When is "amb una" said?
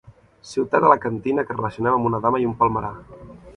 1.99-2.23